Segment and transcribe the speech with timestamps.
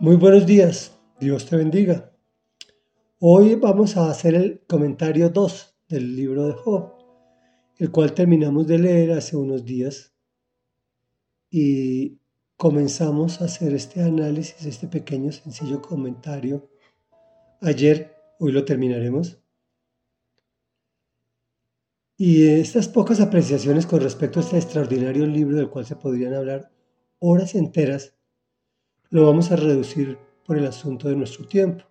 [0.00, 2.12] Muy buenos días, Dios te bendiga.
[3.18, 6.92] Hoy vamos a hacer el comentario 2 del libro de Job,
[7.78, 10.14] el cual terminamos de leer hace unos días
[11.50, 12.20] y
[12.56, 16.70] comenzamos a hacer este análisis, este pequeño sencillo comentario
[17.60, 19.40] ayer, hoy lo terminaremos.
[22.16, 26.70] Y estas pocas apreciaciones con respecto a este extraordinario libro del cual se podrían hablar
[27.18, 28.14] horas enteras,
[29.10, 31.84] lo vamos a reducir por el asunto de nuestro tiempo.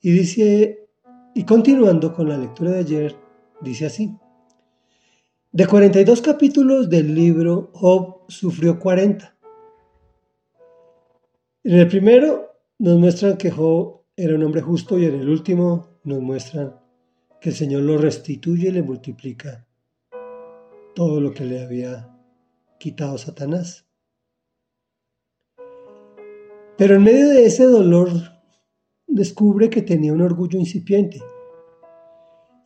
[0.00, 0.88] Y dice,
[1.34, 3.16] y continuando con la lectura de ayer,
[3.60, 4.16] dice así.
[5.52, 9.36] De 42 capítulos del libro, Job sufrió 40.
[11.64, 15.98] En el primero nos muestran que Job era un hombre justo y en el último
[16.04, 16.76] nos muestran
[17.40, 19.66] que el Señor lo restituye y le multiplica
[20.94, 22.16] todo lo que le había
[22.78, 23.85] quitado Satanás.
[26.78, 28.08] Pero en medio de ese dolor
[29.06, 31.22] descubre que tenía un orgullo incipiente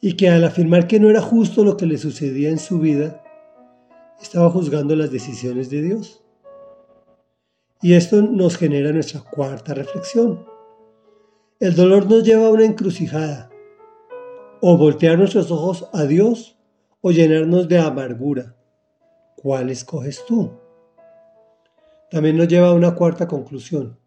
[0.01, 3.23] y que al afirmar que no era justo lo que le sucedía en su vida,
[4.21, 6.25] estaba juzgando las decisiones de Dios.
[7.83, 10.45] Y esto nos genera nuestra cuarta reflexión.
[11.61, 13.51] El dolor nos lleva a una encrucijada,
[14.61, 16.59] o voltear nuestros ojos a Dios
[17.01, 18.57] o llenarnos de amargura.
[19.37, 20.51] ¿Cuál escoges tú?
[22.11, 24.00] También nos lleva a una cuarta conclusión.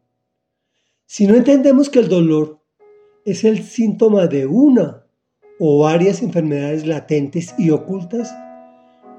[1.15, 2.59] Si no entendemos que el dolor
[3.23, 5.05] es el síntoma de una
[5.59, 8.35] o varias enfermedades latentes y ocultas,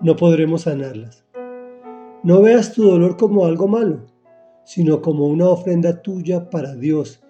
[0.00, 1.24] no podremos sanarlas.
[2.24, 4.06] No veas tu dolor como algo malo,
[4.64, 7.22] sino como una ofrenda tuya para Dios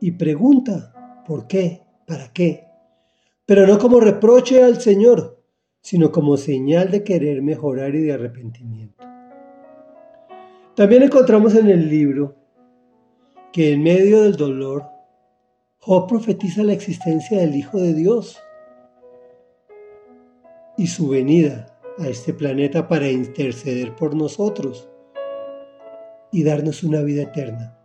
[0.00, 1.80] y pregunta, ¿por qué?
[2.06, 2.66] ¿Para qué?
[3.46, 5.42] Pero no como reproche al Señor,
[5.80, 9.02] sino como señal de querer mejorar y de arrepentimiento.
[10.76, 12.39] También encontramos en el libro
[13.52, 14.84] que en medio del dolor,
[15.78, 18.38] Job profetiza la existencia del Hijo de Dios
[20.76, 24.88] y su venida a este planeta para interceder por nosotros
[26.32, 27.76] y darnos una vida eterna.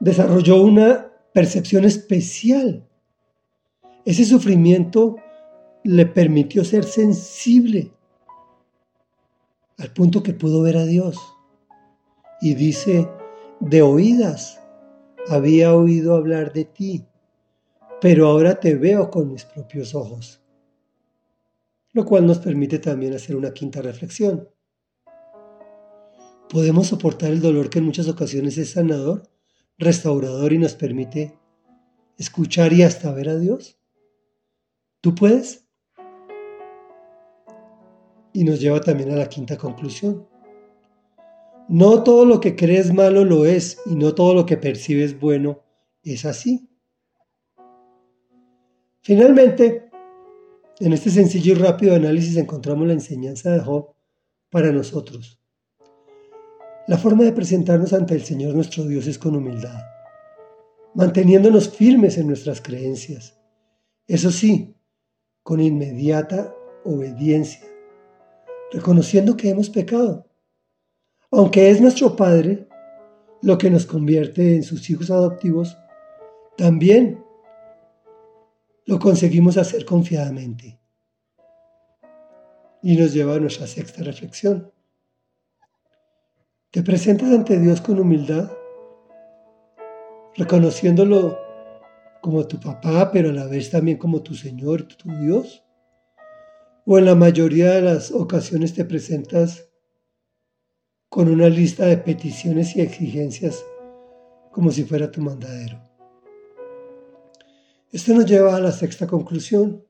[0.00, 2.86] Desarrolló una percepción especial.
[4.04, 5.16] Ese sufrimiento
[5.82, 7.92] le permitió ser sensible
[9.78, 11.16] al punto que pudo ver a Dios.
[12.40, 13.08] Y dice
[13.60, 14.60] de oídas
[15.28, 17.06] había oído hablar de ti,
[18.00, 20.42] pero ahora te veo con mis propios ojos.
[21.92, 24.48] Lo cual nos permite también hacer una quinta reflexión.
[26.48, 29.28] ¿Podemos soportar el dolor que en muchas ocasiones es sanador,
[29.78, 31.36] restaurador y nos permite
[32.18, 33.78] escuchar y hasta ver a Dios?
[35.00, 35.66] ¿Tú puedes?
[38.32, 40.28] Y nos lleva también a la quinta conclusión.
[41.68, 45.62] No todo lo que crees malo lo es y no todo lo que percibes bueno
[46.04, 46.68] es así.
[49.02, 49.90] Finalmente,
[50.78, 53.94] en este sencillo y rápido análisis encontramos la enseñanza de Job
[54.50, 55.40] para nosotros.
[56.86, 59.82] La forma de presentarnos ante el Señor nuestro Dios es con humildad,
[60.94, 63.36] manteniéndonos firmes en nuestras creencias.
[64.06, 64.76] Eso sí,
[65.42, 66.54] con inmediata
[66.84, 67.66] obediencia,
[68.70, 70.25] reconociendo que hemos pecado
[71.36, 72.66] aunque es nuestro Padre,
[73.42, 75.76] lo que nos convierte en sus hijos adoptivos,
[76.56, 77.22] también
[78.86, 80.80] lo conseguimos hacer confiadamente.
[82.82, 84.72] Y nos lleva a nuestra sexta reflexión.
[86.70, 88.50] Te presentas ante Dios con humildad,
[90.36, 91.38] reconociéndolo
[92.22, 95.62] como tu papá, pero a la vez también como tu Señor, tu Dios.
[96.86, 99.66] O en la mayoría de las ocasiones te presentas
[101.16, 103.64] con una lista de peticiones y exigencias
[104.50, 105.80] como si fuera tu mandadero.
[107.90, 109.82] Esto nos lleva a la sexta conclusión.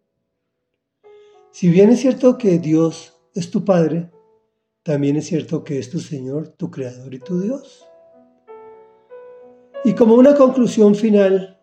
[1.51, 4.09] Si bien es cierto que Dios es tu Padre,
[4.85, 7.85] también es cierto que es tu Señor, tu Creador y tu Dios.
[9.83, 11.59] Y como una conclusión final,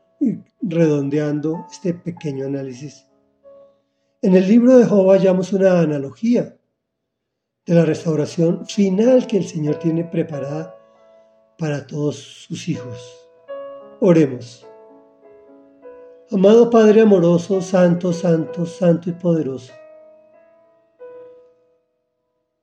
[0.60, 3.06] redondeando este pequeño análisis,
[4.22, 6.54] en el libro de Job hallamos una analogía
[7.66, 10.76] de la restauración final que el Señor tiene preparada
[11.58, 13.30] para todos sus hijos.
[14.02, 14.68] Oremos.
[16.32, 19.72] Amado Padre amoroso, santo, santo, santo y poderoso.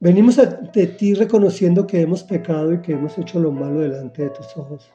[0.01, 4.31] Venimos ante ti reconociendo que hemos pecado y que hemos hecho lo malo delante de
[4.31, 4.93] tus ojos.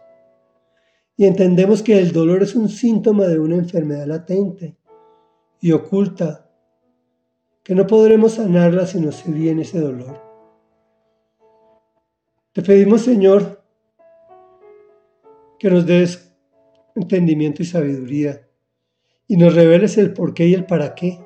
[1.16, 4.78] Y entendemos que el dolor es un síntoma de una enfermedad latente
[5.62, 6.45] y oculta
[7.66, 10.22] que no podremos sanarla si no se viene ese dolor.
[12.54, 13.64] Te pedimos, Señor,
[15.58, 16.32] que nos des
[16.96, 18.48] entendimiento y sabiduría
[19.28, 21.20] y nos reveles el por qué y el para qué.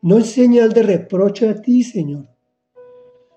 [0.00, 2.26] No en señal de reproche a ti, Señor,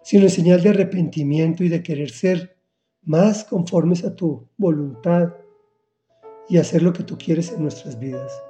[0.04, 2.56] sino en señal de arrepentimiento y de querer ser
[3.02, 5.34] más conformes a tu voluntad
[6.48, 8.42] y hacer lo que tú quieres en nuestras vidas.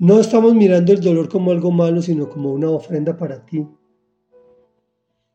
[0.00, 3.66] No estamos mirando el dolor como algo malo, sino como una ofrenda para ti.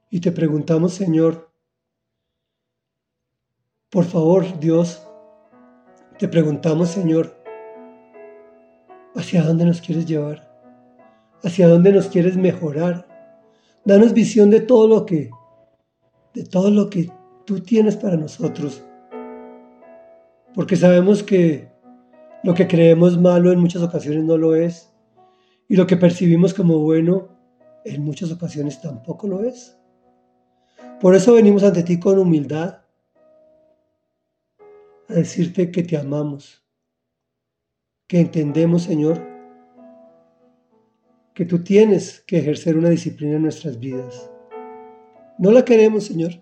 [0.09, 1.51] Y te preguntamos, Señor,
[3.89, 5.05] por favor, Dios,
[6.17, 7.35] te preguntamos, Señor,
[9.15, 10.49] ¿hacia dónde nos quieres llevar?
[11.43, 13.05] ¿Hacia dónde nos quieres mejorar?
[13.83, 15.29] Danos visión de todo lo que,
[16.33, 17.11] de todo lo que
[17.45, 18.81] tú tienes para nosotros.
[20.53, 21.72] Porque sabemos que
[22.43, 24.91] lo que creemos malo en muchas ocasiones no lo es.
[25.69, 27.29] Y lo que percibimos como bueno
[27.85, 29.77] en muchas ocasiones tampoco lo es.
[30.99, 32.81] Por eso venimos ante ti con humildad
[35.09, 36.63] a decirte que te amamos,
[38.07, 39.21] que entendemos, Señor,
[41.33, 44.29] que tú tienes que ejercer una disciplina en nuestras vidas.
[45.39, 46.41] No la queremos, Señor,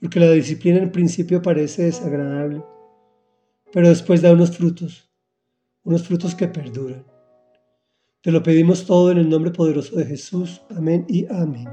[0.00, 2.64] porque la disciplina en principio parece desagradable,
[3.72, 5.10] pero después da unos frutos,
[5.84, 7.04] unos frutos que perduran.
[8.20, 10.62] Te lo pedimos todo en el nombre poderoso de Jesús.
[10.70, 11.68] Amén y amén.